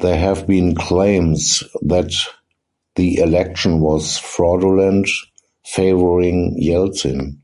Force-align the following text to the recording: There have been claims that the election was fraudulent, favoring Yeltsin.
There 0.00 0.18
have 0.18 0.46
been 0.46 0.74
claims 0.74 1.64
that 1.80 2.12
the 2.96 3.16
election 3.20 3.80
was 3.80 4.18
fraudulent, 4.18 5.06
favoring 5.64 6.58
Yeltsin. 6.60 7.38